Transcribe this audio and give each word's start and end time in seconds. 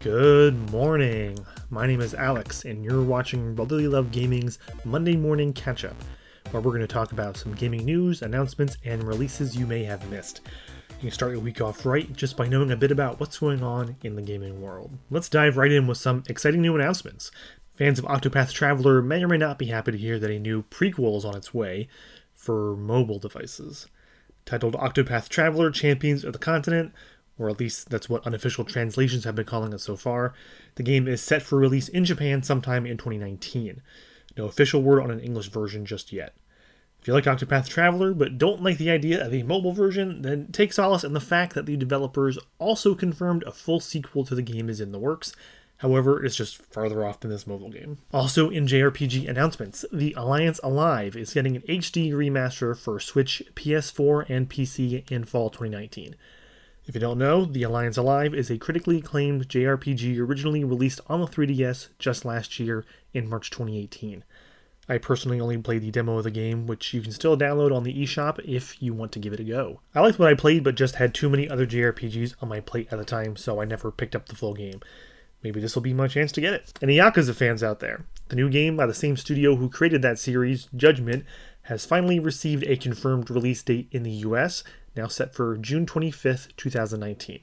Good 0.00 0.70
morning. 0.72 1.44
My 1.68 1.86
name 1.86 2.00
is 2.00 2.14
Alex, 2.14 2.64
and 2.64 2.82
you're 2.82 3.02
watching 3.02 3.54
Brotherly 3.54 3.86
Love 3.86 4.10
Gaming's 4.10 4.58
Monday 4.82 5.14
Morning 5.14 5.52
Catch 5.52 5.84
Up, 5.84 5.94
where 6.50 6.62
we're 6.62 6.70
going 6.70 6.80
to 6.80 6.86
talk 6.86 7.12
about 7.12 7.36
some 7.36 7.54
gaming 7.54 7.84
news, 7.84 8.22
announcements, 8.22 8.78
and 8.82 9.02
releases 9.02 9.54
you 9.54 9.66
may 9.66 9.84
have 9.84 10.10
missed. 10.10 10.40
You 10.88 11.00
can 11.00 11.10
start 11.10 11.32
your 11.32 11.42
week 11.42 11.60
off 11.60 11.84
right 11.84 12.10
just 12.14 12.34
by 12.34 12.48
knowing 12.48 12.70
a 12.70 12.78
bit 12.78 12.90
about 12.90 13.20
what's 13.20 13.40
going 13.40 13.62
on 13.62 13.96
in 14.02 14.16
the 14.16 14.22
gaming 14.22 14.62
world. 14.62 14.90
Let's 15.10 15.28
dive 15.28 15.58
right 15.58 15.70
in 15.70 15.86
with 15.86 15.98
some 15.98 16.22
exciting 16.30 16.62
new 16.62 16.74
announcements. 16.74 17.30
Fans 17.74 17.98
of 17.98 18.06
Octopath 18.06 18.54
Traveler 18.54 19.02
may 19.02 19.22
or 19.22 19.28
may 19.28 19.36
not 19.36 19.58
be 19.58 19.66
happy 19.66 19.92
to 19.92 19.98
hear 19.98 20.18
that 20.18 20.30
a 20.30 20.38
new 20.38 20.62
prequel 20.62 21.18
is 21.18 21.26
on 21.26 21.36
its 21.36 21.52
way 21.52 21.88
for 22.34 22.74
mobile 22.74 23.18
devices. 23.18 23.86
Titled 24.46 24.76
Octopath 24.76 25.28
Traveler 25.28 25.70
Champions 25.70 26.24
of 26.24 26.32
the 26.32 26.38
Continent, 26.38 26.94
or 27.40 27.48
at 27.48 27.58
least 27.58 27.88
that's 27.88 28.08
what 28.08 28.26
unofficial 28.26 28.64
translations 28.64 29.24
have 29.24 29.34
been 29.34 29.46
calling 29.46 29.72
it 29.72 29.80
so 29.80 29.96
far. 29.96 30.34
The 30.74 30.82
game 30.82 31.08
is 31.08 31.22
set 31.22 31.42
for 31.42 31.58
release 31.58 31.88
in 31.88 32.04
Japan 32.04 32.42
sometime 32.42 32.84
in 32.84 32.98
2019. 32.98 33.80
No 34.36 34.44
official 34.44 34.82
word 34.82 35.02
on 35.02 35.10
an 35.10 35.20
English 35.20 35.48
version 35.48 35.86
just 35.86 36.12
yet. 36.12 36.34
If 37.00 37.08
you 37.08 37.14
like 37.14 37.24
Octopath 37.24 37.66
Traveler 37.66 38.12
but 38.12 38.36
don't 38.36 38.62
like 38.62 38.76
the 38.76 38.90
idea 38.90 39.24
of 39.24 39.32
a 39.32 39.42
mobile 39.42 39.72
version, 39.72 40.20
then 40.20 40.48
take 40.52 40.74
solace 40.74 41.02
in 41.02 41.14
the 41.14 41.20
fact 41.20 41.54
that 41.54 41.64
the 41.64 41.78
developers 41.78 42.38
also 42.58 42.94
confirmed 42.94 43.42
a 43.44 43.52
full 43.52 43.80
sequel 43.80 44.24
to 44.26 44.34
the 44.34 44.42
game 44.42 44.68
is 44.68 44.80
in 44.80 44.92
the 44.92 44.98
works. 44.98 45.34
However, 45.78 46.22
it's 46.22 46.36
just 46.36 46.58
farther 46.58 47.06
off 47.06 47.20
than 47.20 47.30
this 47.30 47.46
mobile 47.46 47.70
game. 47.70 47.96
Also, 48.12 48.50
in 48.50 48.66
JRPG 48.66 49.26
announcements, 49.26 49.86
the 49.90 50.12
Alliance 50.12 50.60
Alive 50.62 51.16
is 51.16 51.32
getting 51.32 51.56
an 51.56 51.62
HD 51.62 52.12
remaster 52.12 52.76
for 52.76 53.00
Switch, 53.00 53.42
PS4, 53.54 54.28
and 54.28 54.50
PC 54.50 55.10
in 55.10 55.24
fall 55.24 55.48
2019. 55.48 56.16
If 56.90 56.96
you 56.96 57.00
don't 57.00 57.18
know, 57.18 57.44
The 57.44 57.62
Alliance 57.62 57.96
Alive 57.96 58.34
is 58.34 58.50
a 58.50 58.58
critically 58.58 58.98
acclaimed 58.98 59.48
JRPG 59.48 60.18
originally 60.18 60.64
released 60.64 61.00
on 61.06 61.20
the 61.20 61.26
3DS 61.28 61.90
just 62.00 62.24
last 62.24 62.58
year 62.58 62.84
in 63.14 63.28
March 63.28 63.48
2018. 63.48 64.24
I 64.88 64.98
personally 64.98 65.38
only 65.38 65.56
played 65.58 65.82
the 65.82 65.92
demo 65.92 66.18
of 66.18 66.24
the 66.24 66.32
game, 66.32 66.66
which 66.66 66.92
you 66.92 67.00
can 67.00 67.12
still 67.12 67.38
download 67.38 67.72
on 67.72 67.84
the 67.84 67.94
eShop 67.94 68.40
if 68.44 68.82
you 68.82 68.92
want 68.92 69.12
to 69.12 69.20
give 69.20 69.32
it 69.32 69.38
a 69.38 69.44
go. 69.44 69.78
I 69.94 70.00
liked 70.00 70.18
what 70.18 70.32
I 70.32 70.34
played, 70.34 70.64
but 70.64 70.74
just 70.74 70.96
had 70.96 71.14
too 71.14 71.30
many 71.30 71.48
other 71.48 71.64
JRPGs 71.64 72.34
on 72.42 72.48
my 72.48 72.58
plate 72.58 72.88
at 72.90 72.98
the 72.98 73.04
time, 73.04 73.36
so 73.36 73.60
I 73.60 73.66
never 73.66 73.92
picked 73.92 74.16
up 74.16 74.26
the 74.26 74.34
full 74.34 74.54
game. 74.54 74.80
Maybe 75.44 75.60
this 75.60 75.76
will 75.76 75.82
be 75.82 75.94
my 75.94 76.08
chance 76.08 76.32
to 76.32 76.40
get 76.40 76.54
it. 76.54 76.72
Any 76.82 76.96
Yakuza 76.96 77.36
fans 77.36 77.62
out 77.62 77.78
there? 77.78 78.04
The 78.30 78.36
new 78.36 78.50
game 78.50 78.76
by 78.76 78.86
the 78.86 78.94
same 78.94 79.16
studio 79.16 79.54
who 79.54 79.70
created 79.70 80.02
that 80.02 80.18
series, 80.18 80.66
Judgment, 80.74 81.24
has 81.62 81.86
finally 81.86 82.18
received 82.18 82.64
a 82.64 82.76
confirmed 82.76 83.30
release 83.30 83.62
date 83.62 83.86
in 83.92 84.02
the 84.02 84.10
US 84.10 84.64
now 84.96 85.06
set 85.06 85.34
for 85.34 85.56
June 85.56 85.86
25th, 85.86 86.56
2019. 86.56 87.40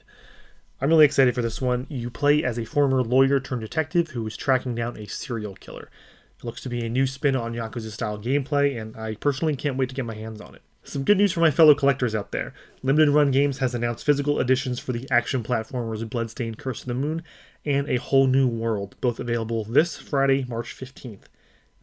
I'm 0.80 0.88
really 0.90 1.04
excited 1.04 1.34
for 1.34 1.42
this 1.42 1.60
one. 1.60 1.86
You 1.88 2.10
play 2.10 2.44
as 2.44 2.58
a 2.58 2.64
former 2.64 3.02
lawyer 3.02 3.40
turned 3.40 3.62
detective 3.62 4.10
who 4.10 4.26
is 4.26 4.36
tracking 4.36 4.74
down 4.74 4.96
a 4.96 5.06
serial 5.06 5.54
killer. 5.54 5.90
It 6.38 6.44
looks 6.44 6.60
to 6.62 6.68
be 6.68 6.84
a 6.84 6.88
new 6.88 7.06
spin 7.06 7.34
on 7.34 7.54
Yakuza 7.54 7.90
style 7.90 8.18
gameplay, 8.18 8.80
and 8.80 8.96
I 8.96 9.16
personally 9.16 9.56
can't 9.56 9.76
wait 9.76 9.88
to 9.88 9.94
get 9.94 10.04
my 10.04 10.14
hands 10.14 10.40
on 10.40 10.54
it. 10.54 10.62
Some 10.84 11.02
good 11.02 11.18
news 11.18 11.32
for 11.32 11.40
my 11.40 11.50
fellow 11.50 11.74
collectors 11.74 12.14
out 12.14 12.30
there. 12.30 12.54
Limited 12.82 13.10
Run 13.10 13.30
Games 13.30 13.58
has 13.58 13.74
announced 13.74 14.06
physical 14.06 14.38
editions 14.38 14.78
for 14.78 14.92
the 14.92 15.06
action 15.10 15.42
platformers 15.42 16.08
Bloodstained 16.08 16.58
Curse 16.58 16.82
of 16.82 16.88
the 16.88 16.94
Moon 16.94 17.22
and 17.66 17.88
A 17.88 17.96
Hole 17.96 18.26
New 18.26 18.46
World, 18.46 18.96
both 19.00 19.18
available 19.18 19.64
this 19.64 19.96
Friday, 19.96 20.46
March 20.48 20.74
15th. 20.74 21.24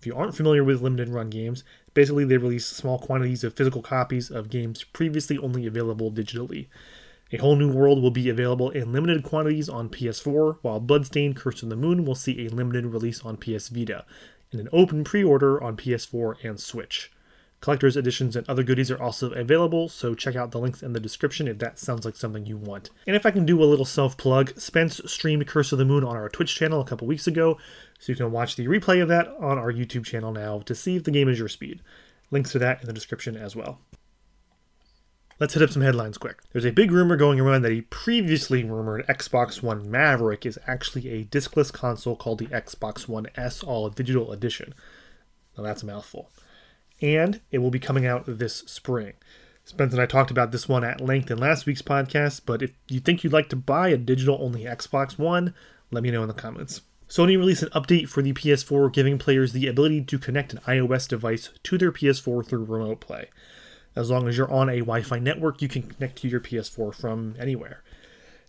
If 0.05 0.09
you 0.09 0.17
aren't 0.17 0.35
familiar 0.35 0.63
with 0.63 0.83
limited 0.83 1.09
run 1.09 1.31
games, 1.31 1.63
basically 1.95 2.25
they 2.25 2.37
release 2.37 2.67
small 2.67 2.99
quantities 2.99 3.43
of 3.43 3.55
physical 3.55 3.81
copies 3.81 4.29
of 4.29 4.51
games 4.51 4.83
previously 4.83 5.35
only 5.39 5.65
available 5.65 6.11
digitally. 6.11 6.67
A 7.31 7.37
Hole 7.37 7.55
New 7.55 7.73
World 7.73 8.03
will 8.03 8.11
be 8.11 8.29
available 8.29 8.69
in 8.69 8.93
limited 8.93 9.23
quantities 9.23 9.67
on 9.67 9.89
PS4, 9.89 10.59
while 10.61 10.79
Bloodstained 10.79 11.37
Curse 11.37 11.63
of 11.63 11.69
the 11.69 11.75
Moon 11.75 12.05
will 12.05 12.13
see 12.13 12.45
a 12.45 12.51
limited 12.51 12.85
release 12.85 13.25
on 13.25 13.35
PS 13.35 13.69
Vita, 13.69 14.05
and 14.51 14.61
an 14.61 14.69
open 14.71 15.03
pre 15.03 15.23
order 15.23 15.59
on 15.59 15.75
PS4 15.75 16.35
and 16.43 16.59
Switch. 16.59 17.11
Collector's 17.65 17.97
editions 17.97 18.35
and 18.35 18.47
other 18.47 18.61
goodies 18.61 18.91
are 18.91 19.01
also 19.01 19.31
available, 19.31 19.89
so 19.89 20.13
check 20.13 20.35
out 20.35 20.51
the 20.51 20.59
links 20.59 20.83
in 20.83 20.93
the 20.93 20.99
description 20.99 21.47
if 21.47 21.57
that 21.57 21.79
sounds 21.79 22.05
like 22.05 22.15
something 22.15 22.45
you 22.45 22.57
want. 22.57 22.91
And 23.07 23.15
if 23.15 23.25
I 23.25 23.31
can 23.31 23.43
do 23.43 23.63
a 23.63 23.65
little 23.65 23.85
self 23.85 24.17
plug, 24.17 24.53
Spence 24.55 25.01
streamed 25.07 25.47
Curse 25.47 25.71
of 25.71 25.79
the 25.79 25.85
Moon 25.85 26.03
on 26.03 26.15
our 26.15 26.29
Twitch 26.29 26.53
channel 26.53 26.79
a 26.79 26.85
couple 26.85 27.07
weeks 27.07 27.25
ago, 27.25 27.57
so 27.97 28.11
you 28.11 28.15
can 28.15 28.31
watch 28.31 28.55
the 28.55 28.67
replay 28.67 29.01
of 29.01 29.07
that 29.07 29.29
on 29.39 29.57
our 29.57 29.73
YouTube 29.73 30.05
channel 30.05 30.31
now 30.31 30.59
to 30.59 30.75
see 30.75 30.95
if 30.95 31.05
the 31.05 31.09
game 31.09 31.27
is 31.27 31.39
your 31.39 31.47
speed. 31.47 31.81
Links 32.29 32.51
to 32.51 32.59
that 32.59 32.81
in 32.81 32.85
the 32.85 32.93
description 32.93 33.35
as 33.35 33.55
well. 33.55 33.79
Let's 35.39 35.55
hit 35.55 35.63
up 35.63 35.71
some 35.71 35.81
headlines 35.81 36.19
quick. 36.19 36.43
There's 36.51 36.65
a 36.65 36.71
big 36.71 36.91
rumor 36.91 37.17
going 37.17 37.39
around 37.39 37.63
that 37.63 37.71
a 37.71 37.81
previously 37.81 38.63
rumored 38.63 39.07
Xbox 39.07 39.63
One 39.63 39.89
Maverick 39.89 40.45
is 40.45 40.59
actually 40.67 41.09
a 41.09 41.25
discless 41.25 41.73
console 41.73 42.15
called 42.15 42.37
the 42.37 42.45
Xbox 42.45 43.07
One 43.07 43.25
S 43.35 43.63
All 43.63 43.89
Digital 43.89 44.31
Edition. 44.31 44.75
Now 45.57 45.63
that's 45.63 45.81
a 45.81 45.87
mouthful 45.87 46.29
and 47.01 47.41
it 47.51 47.59
will 47.59 47.71
be 47.71 47.79
coming 47.79 48.05
out 48.05 48.23
this 48.25 48.57
spring. 48.67 49.13
Spence 49.63 49.93
and 49.93 50.01
I 50.01 50.05
talked 50.05 50.29
about 50.29 50.51
this 50.51 50.69
one 50.69 50.83
at 50.83 51.01
length 51.01 51.31
in 51.31 51.39
last 51.39 51.65
week's 51.65 51.81
podcast, 51.81 52.41
but 52.45 52.61
if 52.61 52.71
you 52.87 52.99
think 52.99 53.23
you'd 53.23 53.33
like 53.33 53.49
to 53.49 53.55
buy 53.55 53.89
a 53.89 53.97
digital 53.97 54.37
only 54.39 54.63
Xbox 54.63 55.17
One, 55.17 55.55
let 55.91 56.03
me 56.03 56.11
know 56.11 56.21
in 56.21 56.27
the 56.27 56.33
comments. 56.33 56.81
Sony 57.09 57.37
released 57.37 57.63
an 57.63 57.69
update 57.69 58.07
for 58.07 58.21
the 58.21 58.33
PS4 58.33 58.91
giving 58.91 59.17
players 59.17 59.53
the 59.53 59.67
ability 59.67 60.01
to 60.03 60.19
connect 60.19 60.53
an 60.53 60.59
iOS 60.67 61.07
device 61.07 61.49
to 61.63 61.77
their 61.77 61.91
PS4 61.91 62.45
through 62.45 62.63
remote 62.63 62.99
play. 62.99 63.29
As 63.95 64.09
long 64.09 64.27
as 64.27 64.37
you're 64.37 64.51
on 64.51 64.69
a 64.69 64.79
Wi 64.79 65.01
Fi 65.01 65.19
network, 65.19 65.61
you 65.61 65.67
can 65.67 65.83
connect 65.83 66.17
to 66.19 66.27
your 66.27 66.39
PS4 66.39 66.93
from 66.93 67.35
anywhere. 67.39 67.83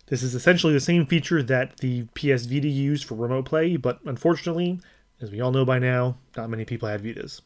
This 0.07 0.23
is 0.23 0.35
essentially 0.35 0.73
the 0.73 0.79
same 0.79 1.05
feature 1.05 1.43
that 1.43 1.77
the 1.77 2.03
PS 2.15 2.45
Vita 2.45 2.67
used 2.67 3.05
for 3.05 3.15
remote 3.15 3.45
play, 3.45 3.75
but 3.75 3.99
unfortunately, 4.05 4.79
as 5.21 5.31
we 5.31 5.41
all 5.41 5.51
know 5.51 5.65
by 5.65 5.79
now, 5.79 6.17
not 6.35 6.49
many 6.49 6.65
people 6.65 6.87
had 6.87 7.03
Vitas. 7.03 7.41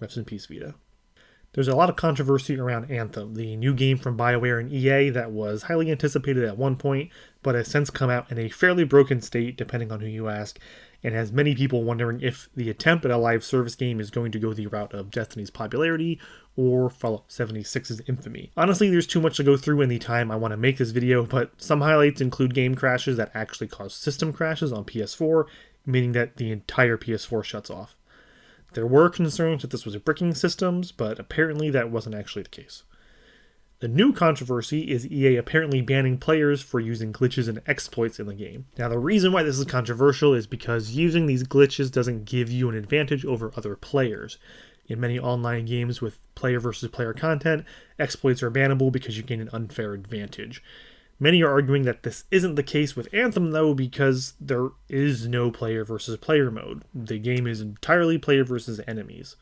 Rest 0.00 0.16
in 0.16 0.24
peace, 0.24 0.46
Vita. 0.46 0.74
There's 1.52 1.68
a 1.68 1.74
lot 1.74 1.90
of 1.90 1.96
controversy 1.96 2.56
around 2.58 2.92
Anthem, 2.92 3.34
the 3.34 3.56
new 3.56 3.74
game 3.74 3.98
from 3.98 4.16
BioWare 4.16 4.60
and 4.60 4.72
EA 4.72 5.10
that 5.10 5.32
was 5.32 5.64
highly 5.64 5.90
anticipated 5.90 6.44
at 6.44 6.56
one 6.56 6.76
point, 6.76 7.10
but 7.42 7.56
has 7.56 7.66
since 7.66 7.90
come 7.90 8.08
out 8.08 8.30
in 8.30 8.38
a 8.38 8.48
fairly 8.48 8.84
broken 8.84 9.20
state, 9.20 9.56
depending 9.56 9.90
on 9.90 9.98
who 9.98 10.06
you 10.06 10.28
ask, 10.28 10.60
and 11.02 11.12
has 11.12 11.32
many 11.32 11.56
people 11.56 11.82
wondering 11.82 12.20
if 12.20 12.48
the 12.54 12.70
attempt 12.70 13.04
at 13.04 13.10
a 13.10 13.16
live 13.16 13.42
service 13.42 13.74
game 13.74 13.98
is 13.98 14.10
going 14.10 14.30
to 14.30 14.38
go 14.38 14.54
the 14.54 14.68
route 14.68 14.94
of 14.94 15.10
Destiny's 15.10 15.50
popularity 15.50 16.20
or 16.54 16.88
Fallout 16.88 17.28
76's 17.28 18.00
infamy. 18.06 18.52
Honestly, 18.56 18.88
there's 18.88 19.06
too 19.08 19.20
much 19.20 19.36
to 19.36 19.42
go 19.42 19.56
through 19.56 19.80
in 19.80 19.88
the 19.88 19.98
time 19.98 20.30
I 20.30 20.36
want 20.36 20.52
to 20.52 20.56
make 20.56 20.78
this 20.78 20.90
video, 20.90 21.26
but 21.26 21.50
some 21.60 21.80
highlights 21.80 22.20
include 22.20 22.54
game 22.54 22.76
crashes 22.76 23.16
that 23.16 23.32
actually 23.34 23.66
cause 23.66 23.92
system 23.92 24.32
crashes 24.32 24.72
on 24.72 24.84
PS4, 24.84 25.46
meaning 25.84 26.12
that 26.12 26.36
the 26.36 26.52
entire 26.52 26.96
PS4 26.96 27.42
shuts 27.42 27.70
off. 27.70 27.96
There 28.74 28.86
were 28.86 29.08
concerns 29.08 29.62
that 29.62 29.70
this 29.70 29.84
was 29.84 29.96
bricking 29.96 30.34
systems, 30.34 30.92
but 30.92 31.18
apparently 31.18 31.70
that 31.70 31.90
wasn't 31.90 32.14
actually 32.14 32.42
the 32.42 32.50
case. 32.50 32.84
The 33.80 33.88
new 33.88 34.12
controversy 34.12 34.90
is 34.90 35.10
EA 35.10 35.36
apparently 35.36 35.80
banning 35.80 36.18
players 36.18 36.60
for 36.60 36.80
using 36.80 37.14
glitches 37.14 37.48
and 37.48 37.62
exploits 37.66 38.20
in 38.20 38.26
the 38.26 38.34
game. 38.34 38.66
Now, 38.76 38.90
the 38.90 38.98
reason 38.98 39.32
why 39.32 39.42
this 39.42 39.58
is 39.58 39.64
controversial 39.64 40.34
is 40.34 40.46
because 40.46 40.90
using 40.90 41.26
these 41.26 41.44
glitches 41.44 41.90
doesn't 41.90 42.26
give 42.26 42.50
you 42.50 42.68
an 42.68 42.76
advantage 42.76 43.24
over 43.24 43.52
other 43.56 43.76
players. 43.76 44.36
In 44.86 45.00
many 45.00 45.18
online 45.18 45.64
games 45.64 46.02
with 46.02 46.18
player 46.34 46.60
versus 46.60 46.90
player 46.90 47.14
content, 47.14 47.64
exploits 47.98 48.42
are 48.42 48.50
bannable 48.50 48.92
because 48.92 49.16
you 49.16 49.22
gain 49.22 49.40
an 49.40 49.48
unfair 49.50 49.94
advantage. 49.94 50.62
Many 51.22 51.42
are 51.42 51.50
arguing 51.50 51.82
that 51.82 52.02
this 52.02 52.24
isn't 52.30 52.54
the 52.54 52.62
case 52.62 52.96
with 52.96 53.12
Anthem, 53.12 53.50
though, 53.50 53.74
because 53.74 54.32
there 54.40 54.68
is 54.88 55.28
no 55.28 55.50
player 55.50 55.84
versus 55.84 56.16
player 56.16 56.50
mode. 56.50 56.82
The 56.94 57.18
game 57.18 57.46
is 57.46 57.60
entirely 57.60 58.16
player 58.16 58.42
versus 58.42 58.80
enemies. 58.88 59.36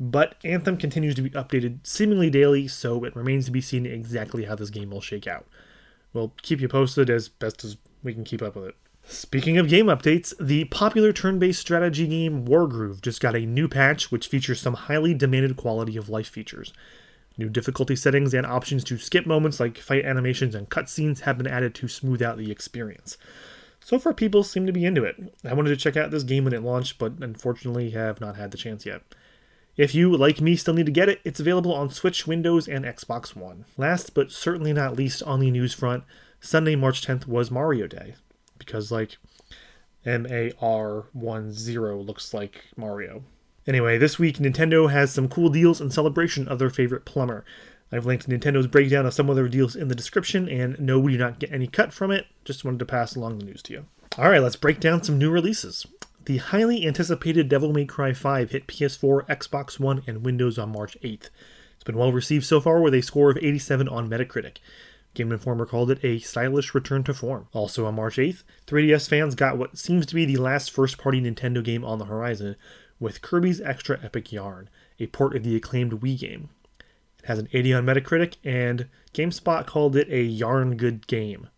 But 0.00 0.36
Anthem 0.42 0.78
continues 0.78 1.14
to 1.16 1.22
be 1.22 1.30
updated 1.30 1.86
seemingly 1.86 2.30
daily, 2.30 2.66
so 2.66 3.04
it 3.04 3.14
remains 3.14 3.44
to 3.44 3.50
be 3.50 3.60
seen 3.60 3.84
exactly 3.84 4.46
how 4.46 4.54
this 4.54 4.70
game 4.70 4.90
will 4.90 5.02
shake 5.02 5.26
out. 5.26 5.46
We'll 6.14 6.32
keep 6.40 6.60
you 6.60 6.68
posted 6.68 7.10
as 7.10 7.28
best 7.28 7.62
as 7.62 7.76
we 8.02 8.14
can 8.14 8.24
keep 8.24 8.40
up 8.40 8.56
with 8.56 8.64
it. 8.64 8.76
Speaking 9.04 9.58
of 9.58 9.68
game 9.68 9.86
updates, 9.86 10.32
the 10.40 10.64
popular 10.64 11.12
turn 11.12 11.38
based 11.38 11.60
strategy 11.60 12.06
game 12.06 12.46
Wargroove 12.46 13.02
just 13.02 13.20
got 13.20 13.36
a 13.36 13.46
new 13.46 13.68
patch 13.68 14.10
which 14.10 14.28
features 14.28 14.60
some 14.60 14.74
highly 14.74 15.12
demanded 15.12 15.56
quality 15.56 15.96
of 15.96 16.08
life 16.08 16.28
features. 16.28 16.72
New 17.36 17.48
difficulty 17.48 17.96
settings 17.96 18.34
and 18.34 18.46
options 18.46 18.84
to 18.84 18.98
skip 18.98 19.26
moments 19.26 19.58
like 19.58 19.78
fight 19.78 20.04
animations 20.04 20.54
and 20.54 20.68
cutscenes 20.68 21.20
have 21.20 21.38
been 21.38 21.46
added 21.46 21.74
to 21.76 21.88
smooth 21.88 22.22
out 22.22 22.36
the 22.36 22.50
experience. 22.50 23.16
So 23.80 23.98
far, 23.98 24.14
people 24.14 24.44
seem 24.44 24.66
to 24.66 24.72
be 24.72 24.84
into 24.84 25.04
it. 25.04 25.16
I 25.44 25.54
wanted 25.54 25.70
to 25.70 25.76
check 25.76 25.96
out 25.96 26.10
this 26.10 26.22
game 26.22 26.44
when 26.44 26.52
it 26.52 26.62
launched, 26.62 26.98
but 26.98 27.14
unfortunately 27.20 27.90
have 27.90 28.20
not 28.20 28.36
had 28.36 28.50
the 28.50 28.56
chance 28.56 28.86
yet. 28.86 29.02
If 29.76 29.94
you, 29.94 30.14
like 30.14 30.40
me, 30.40 30.54
still 30.56 30.74
need 30.74 30.86
to 30.86 30.92
get 30.92 31.08
it, 31.08 31.20
it's 31.24 31.40
available 31.40 31.74
on 31.74 31.90
Switch, 31.90 32.26
Windows, 32.26 32.68
and 32.68 32.84
Xbox 32.84 33.34
One. 33.34 33.64
Last 33.76 34.14
but 34.14 34.30
certainly 34.30 34.72
not 34.72 34.96
least 34.96 35.22
on 35.22 35.40
the 35.40 35.50
news 35.50 35.72
front, 35.72 36.04
Sunday, 36.40 36.76
March 36.76 37.06
10th 37.06 37.26
was 37.26 37.50
Mario 37.50 37.86
Day. 37.86 38.14
Because, 38.58 38.92
like, 38.92 39.16
M 40.04 40.26
A 40.28 40.52
R 40.60 41.06
1 41.12 41.52
0 41.52 42.00
looks 42.00 42.34
like 42.34 42.66
Mario. 42.76 43.24
Anyway, 43.66 43.96
this 43.96 44.18
week 44.18 44.38
Nintendo 44.38 44.90
has 44.90 45.12
some 45.12 45.28
cool 45.28 45.48
deals 45.48 45.80
in 45.80 45.90
celebration 45.90 46.48
of 46.48 46.58
their 46.58 46.70
favorite 46.70 47.04
plumber. 47.04 47.44
I've 47.92 48.06
linked 48.06 48.28
Nintendo's 48.28 48.66
breakdown 48.66 49.06
of 49.06 49.14
some 49.14 49.28
of 49.28 49.36
their 49.36 49.48
deals 49.48 49.76
in 49.76 49.88
the 49.88 49.94
description, 49.94 50.48
and 50.48 50.80
no, 50.80 50.98
we 50.98 51.12
do 51.12 51.18
not 51.18 51.38
get 51.38 51.52
any 51.52 51.66
cut 51.66 51.92
from 51.92 52.10
it. 52.10 52.26
Just 52.44 52.64
wanted 52.64 52.78
to 52.78 52.86
pass 52.86 53.14
along 53.14 53.38
the 53.38 53.44
news 53.44 53.62
to 53.64 53.72
you. 53.72 53.84
All 54.18 54.30
right, 54.30 54.42
let's 54.42 54.56
break 54.56 54.80
down 54.80 55.02
some 55.02 55.18
new 55.18 55.30
releases. 55.30 55.86
The 56.24 56.38
highly 56.38 56.86
anticipated 56.86 57.48
Devil 57.48 57.72
May 57.72 57.84
Cry 57.84 58.12
5 58.12 58.50
hit 58.50 58.66
PS4, 58.66 59.26
Xbox 59.26 59.78
One, 59.78 60.02
and 60.06 60.24
Windows 60.24 60.58
on 60.58 60.72
March 60.72 60.96
8th. 61.02 61.30
It's 61.74 61.84
been 61.84 61.98
well 61.98 62.12
received 62.12 62.46
so 62.46 62.60
far 62.60 62.80
with 62.80 62.94
a 62.94 63.02
score 63.02 63.30
of 63.30 63.36
87 63.36 63.88
on 63.88 64.08
Metacritic. 64.08 64.58
Game 65.14 65.30
Informer 65.30 65.66
called 65.66 65.90
it 65.90 66.02
a 66.02 66.20
stylish 66.20 66.74
return 66.74 67.04
to 67.04 67.12
form. 67.12 67.48
Also 67.52 67.84
on 67.84 67.96
March 67.96 68.16
8th, 68.16 68.44
3DS 68.66 69.08
fans 69.08 69.34
got 69.34 69.58
what 69.58 69.76
seems 69.76 70.06
to 70.06 70.14
be 70.14 70.24
the 70.24 70.36
last 70.36 70.70
first 70.70 70.96
party 70.96 71.20
Nintendo 71.20 71.62
game 71.62 71.84
on 71.84 71.98
the 71.98 72.06
horizon 72.06 72.56
with 73.02 73.20
Kirby's 73.20 73.60
Extra 73.60 73.98
Epic 74.02 74.30
Yarn, 74.32 74.70
a 75.00 75.08
port 75.08 75.36
of 75.36 75.42
the 75.42 75.56
acclaimed 75.56 76.00
Wii 76.00 76.18
game. 76.18 76.50
It 77.18 77.26
has 77.26 77.40
an 77.40 77.48
80 77.52 77.74
on 77.74 77.84
Metacritic, 77.84 78.36
and 78.44 78.88
GameSpot 79.12 79.66
called 79.66 79.96
it 79.96 80.08
a 80.08 80.22
yarn 80.22 80.76
good 80.76 81.08
game. 81.08 81.48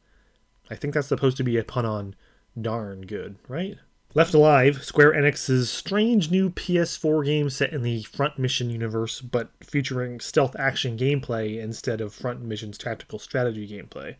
I 0.70 0.74
think 0.74 0.94
that's 0.94 1.08
supposed 1.08 1.36
to 1.36 1.44
be 1.44 1.58
a 1.58 1.64
pun 1.64 1.84
on 1.84 2.14
darn 2.60 3.02
good, 3.02 3.36
right? 3.46 3.76
Left 4.14 4.32
Alive, 4.32 4.82
Square 4.82 5.12
Enix's 5.12 5.70
strange 5.70 6.30
new 6.30 6.48
PS4 6.48 7.24
game 7.24 7.50
set 7.50 7.72
in 7.72 7.82
the 7.82 8.04
Front 8.04 8.38
Mission 8.38 8.70
universe, 8.70 9.20
but 9.20 9.50
featuring 9.60 10.20
stealth 10.20 10.56
action 10.58 10.96
gameplay 10.96 11.60
instead 11.60 12.00
of 12.00 12.14
Front 12.14 12.40
Mission's 12.40 12.78
tactical 12.78 13.18
strategy 13.18 13.68
gameplay. 13.68 14.14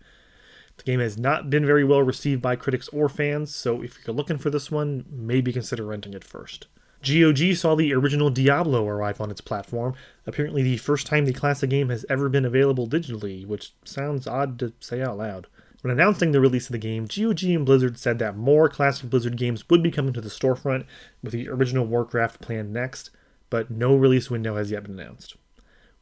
The 0.77 0.83
game 0.83 1.01
has 1.01 1.17
not 1.17 1.49
been 1.49 1.65
very 1.65 1.85
well 1.85 2.03
received 2.03 2.43
by 2.43 2.57
critics 2.57 2.89
or 2.89 3.09
fans, 3.09 3.55
so 3.55 3.83
if 3.83 3.99
you're 4.05 4.15
looking 4.15 4.39
for 4.39 4.51
this 4.51 4.71
one, 4.71 5.05
maybe 5.09 5.53
consider 5.53 5.87
renting 5.87 6.13
it 6.13 6.25
first. 6.25 6.67
GOG 7.05 7.55
saw 7.55 7.75
the 7.75 7.93
original 7.93 8.31
Diablo 8.31 8.87
arrive 8.89 9.21
on 9.21 9.31
its 9.31 9.41
platform, 9.41 9.95
apparently 10.27 10.63
the 10.63 10.79
first 10.79 11.07
time 11.07 11.25
the 11.25 11.33
classic 11.33 11.71
game 11.71 11.91
has 11.91 12.07
ever 12.09 12.29
been 12.29 12.45
available 12.45 12.89
digitally, 12.89 13.47
which 13.47 13.73
sounds 13.85 14.27
odd 14.27 14.59
to 14.59 14.73
say 14.81 15.03
out 15.03 15.19
loud. 15.19 15.47
When 15.83 15.93
announcing 15.93 16.33
the 16.33 16.41
release 16.41 16.67
of 16.67 16.73
the 16.73 16.79
game, 16.79 17.07
GOG 17.07 17.43
and 17.45 17.67
Blizzard 17.67 17.99
said 17.99 18.19
that 18.19 18.39
more 18.39 18.71
classic 18.71 19.11
Blizzard 19.11 19.37
games 19.37 19.69
would 19.69 19.83
be 19.83 19.91
coming 19.91 20.15
to 20.15 20.21
the 20.23 20.31
storefront, 20.31 20.87
with 21.23 21.33
the 21.33 21.49
original 21.51 21.87
Warcraft 21.87 22.41
planned 22.41 22.73
next, 22.73 23.11
but 23.51 23.71
no 23.71 23.95
release 23.95 24.31
window 24.31 24.57
has 24.57 24.71
yet 24.71 24.85
been 24.85 24.99
announced. 24.99 25.37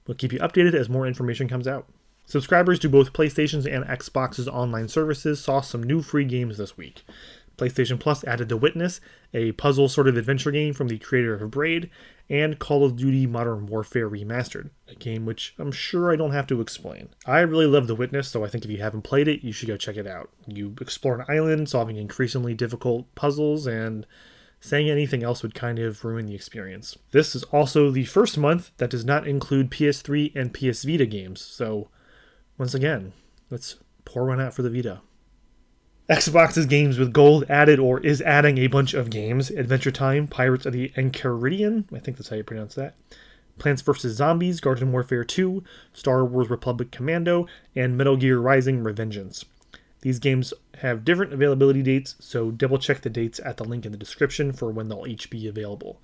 We'll 0.07 0.17
keep 0.17 0.33
you 0.33 0.39
updated 0.39 0.75
as 0.75 0.89
more 0.89 1.07
information 1.07 1.49
comes 1.49 1.67
out. 1.67 1.89
Subscribers 2.27 2.79
to 2.79 2.89
both 2.89 3.13
PlayStation's 3.13 3.67
and 3.67 3.85
Xbox's 3.85 4.47
online 4.47 4.89
services 4.89 5.43
saw 5.43 5.61
some 5.61 5.83
new 5.83 6.01
free 6.01 6.25
games 6.25 6.59
this 6.59 6.77
week. 6.77 7.03
PlayStation 7.63 8.01
Plus 8.01 8.25
added 8.25 8.49
The 8.49 8.57
Witness, 8.57 9.01
a 9.33 9.53
puzzle 9.53 9.89
sort 9.89 10.09
of 10.09 10.17
adventure 10.17 10.51
game 10.51 10.75
from 10.75 10.89
the 10.89 10.99
creator 10.99 11.35
of 11.35 11.51
Braid, 11.53 11.91
and 12.29 12.59
Call 12.59 12.85
of 12.85 12.97
Duty 12.97 13.25
Modern 13.25 13.67
Warfare 13.67 14.11
Remastered, 14.11 14.71
a 14.89 14.97
game 14.97 15.25
which 15.25 15.55
I'm 15.59 15.71
sure 15.71 16.13
I 16.13 16.17
don't 16.17 16.33
have 16.33 16.49
to 16.49 16.61
explain. 16.61 17.11
I 17.25 17.39
really 17.41 17.67
love 17.67 17.87
The 17.87 17.95
Witness, 17.95 18.27
so 18.27 18.45
I 18.45 18.49
think 18.49 18.65
if 18.65 18.71
you 18.71 18.79
haven't 18.79 19.03
played 19.03 19.29
it, 19.29 19.45
you 19.45 19.53
should 19.53 19.69
go 19.69 19.77
check 19.77 19.97
it 19.97 20.09
out. 20.09 20.31
You 20.49 20.75
explore 20.81 21.21
an 21.21 21.27
island, 21.29 21.69
solving 21.69 21.97
increasingly 21.99 22.55
difficult 22.55 23.15
puzzles, 23.15 23.69
and 23.69 24.07
saying 24.61 24.91
anything 24.91 25.23
else 25.23 25.45
would 25.45 25.55
kind 25.55 25.79
of 25.79 26.05
ruin 26.05 26.27
the 26.27 26.35
experience. 26.35 26.99
This 27.13 27.37
is 27.37 27.45
also 27.45 27.93
the 27.93 28.07
first 28.07 28.37
month 28.37 28.73
that 28.79 28.91
does 28.91 29.05
not 29.05 29.29
include 29.29 29.71
PS3 29.71 30.35
and 30.35 30.53
PS 30.53 30.83
Vita 30.83 31.07
games, 31.07 31.41
so 31.41 31.91
once 32.59 32.75
again, 32.75 33.13
let's 33.51 33.77
pour 34.05 34.27
one 34.27 34.41
out 34.41 34.53
for 34.53 34.63
the 34.63 34.71
Vita. 34.71 35.01
Xbox's 36.11 36.67
games 36.67 36.99
with 36.99 37.13
gold 37.13 37.45
added 37.49 37.79
or 37.79 38.01
is 38.01 38.21
adding 38.23 38.59
a 38.59 38.67
bunch 38.67 38.93
of 38.93 39.09
games 39.09 39.51
Adventure 39.51 39.93
Time, 39.93 40.27
Pirates 40.27 40.67
of 40.67 40.73
the 40.73 40.89
Enchiridion, 40.97 41.85
I 41.95 42.01
think 42.01 42.17
that's 42.17 42.29
how 42.29 42.37
you 42.37 42.43
pronounce 42.43 42.75
that, 42.75 42.95
Plants 43.59 43.83
vs. 43.83 44.17
Zombies, 44.17 44.59
Garden 44.59 44.91
Warfare 44.91 45.23
2, 45.23 45.63
Star 45.93 46.25
Wars 46.25 46.51
Republic 46.51 46.91
Commando, 46.91 47.47
and 47.77 47.97
Metal 47.97 48.17
Gear 48.17 48.41
Rising 48.41 48.83
Revengeance. 48.83 49.45
These 50.01 50.19
games 50.19 50.53
have 50.79 51.05
different 51.05 51.33
availability 51.33 51.83
dates, 51.83 52.17
so 52.19 52.51
double 52.51 52.79
check 52.79 53.03
the 53.03 53.11
dates 53.11 53.39
at 53.45 53.57
the 53.57 53.65
link 53.65 53.87
in 53.87 53.93
the 53.93 53.99
description 53.99 54.53
for 54.53 54.73
when 54.73 54.89
they'll 54.89 55.07
each 55.07 55.31
be 55.31 55.47
available. 55.47 56.01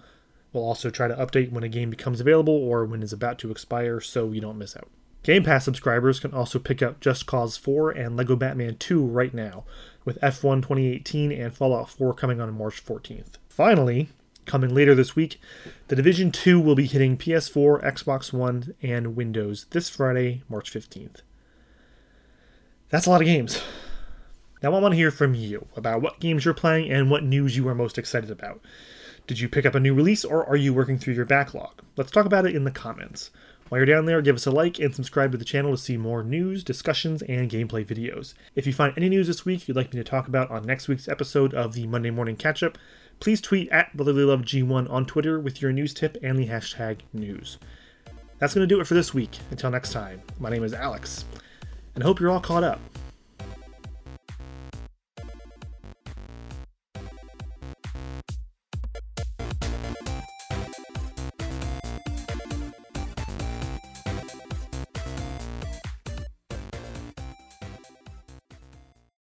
We'll 0.53 0.65
also 0.65 0.91
try 0.91 1.09
to 1.09 1.17
update 1.17 1.51
when 1.51 1.65
a 1.65 1.69
game 1.69 1.91
becomes 1.91 2.21
available 2.21 2.55
or 2.55 2.85
when 2.85 3.03
it's 3.03 3.13
about 3.13 3.41
to 3.41 3.51
expire 3.51 4.01
so 4.01 4.31
you 4.31 4.41
don't 4.41 4.59
miss 4.59 4.77
out. 4.77 4.89
Game 5.29 5.45
Pass 5.45 5.67
subscribers 5.67 6.21
can 6.21 6.33
also 6.33 6.59
pick 6.59 6.81
up 6.81 7.01
Just 7.01 7.27
Cause 7.27 7.59
4 7.59 7.91
and 7.91 8.17
LEGO 8.17 8.35
Batman 8.35 8.79
2 8.79 9.05
right 9.05 9.35
now, 9.35 9.65
with 10.03 10.19
F1 10.23 10.63
2018 10.63 11.33
and 11.33 11.55
Fallout 11.55 11.91
4 11.91 12.15
coming 12.15 12.41
on 12.41 12.57
March 12.57 12.83
14th. 12.83 13.35
Finally, 13.47 14.09
coming 14.47 14.75
later 14.75 14.95
this 14.95 15.15
week, 15.15 15.39
The 15.89 15.97
Division 15.97 16.33
2 16.33 16.59
will 16.59 16.75
be 16.75 16.87
hitting 16.87 17.19
PS4, 17.19 17.85
Xbox 17.85 18.33
One, 18.33 18.75
and 18.81 19.17
Windows 19.17 19.67
this 19.69 19.91
Friday, 19.91 20.45
March 20.49 20.73
15th. 20.73 21.21
That's 22.89 23.05
a 23.05 23.11
lot 23.11 23.21
of 23.21 23.27
games. 23.27 23.61
Now, 24.63 24.75
I 24.75 24.81
want 24.81 24.93
to 24.93 24.97
hear 24.97 25.11
from 25.11 25.35
you 25.35 25.67
about 25.77 26.01
what 26.01 26.21
games 26.21 26.47
you're 26.47 26.55
playing 26.55 26.91
and 26.91 27.11
what 27.11 27.23
news 27.23 27.55
you 27.55 27.69
are 27.69 27.75
most 27.75 27.99
excited 27.99 28.31
about. 28.31 28.63
Did 29.27 29.41
you 29.41 29.49
pick 29.51 29.67
up 29.67 29.75
a 29.75 29.81
new 29.81 29.93
release 29.93 30.25
or 30.25 30.47
are 30.47 30.57
you 30.57 30.73
working 30.73 30.99
through 30.99 31.13
your 31.13 31.27
backlog? 31.27 31.83
Let's 31.99 32.11
talk 32.11 32.25
about 32.25 32.47
it 32.47 32.57
in 32.57 32.65
the 32.65 32.71
comments. 32.71 33.31
While 33.69 33.81
you're 33.81 33.87
down 33.87 34.07
there, 34.07 34.23
give 34.23 34.37
us 34.37 34.47
a 34.47 34.51
like 34.51 34.79
and 34.79 34.95
subscribe 34.95 35.31
to 35.33 35.39
the 35.39 35.45
channel 35.45 35.73
to 35.73 35.77
see 35.77 35.99
more 35.99 36.23
news, 36.23 36.65
discussions, 36.65 37.21
and 37.23 37.51
gameplay 37.51 37.85
videos. 37.85 38.33
If 38.55 38.67
you 38.67 38.73
find 38.73 38.95
any 38.97 39.11
news 39.11 39.27
this 39.27 39.45
week 39.45 39.69
you'd 39.69 39.77
like 39.77 39.93
me 39.93 40.01
to 40.01 40.09
talk 40.09 40.27
about 40.27 40.51
on 40.51 40.65
next 40.65 40.89
week's 40.89 41.07
episode 41.07 41.53
of 41.53 41.75
the 41.75 41.87
Monday 41.87 42.11
Morning 42.11 42.37
Catch 42.37 42.63
Up, 42.63 42.79
please 43.21 43.43
tweet 43.43 43.69
at 43.69 43.95
BrotherlyLoveG1 43.95 44.91
on 44.91 45.05
Twitter 45.05 45.39
with 45.39 45.61
your 45.61 45.73
news 45.73 45.93
tip 45.93 46.17
and 46.23 46.39
the 46.39 46.49
hashtag 46.49 47.01
news. 47.13 47.59
That's 48.39 48.55
going 48.55 48.67
to 48.67 48.75
do 48.75 48.81
it 48.81 48.87
for 48.87 48.95
this 48.95 49.13
week. 49.13 49.39
Until 49.51 49.71
next 49.71 49.93
time, 49.93 50.23
my 50.39 50.49
name 50.49 50.65
is 50.65 50.73
Alex, 50.73 51.27
and 51.95 52.03
I 52.03 52.07
hope 52.07 52.21
you're 52.21 52.31
all 52.31 52.41
caught 52.41 52.65
up. 52.65 52.81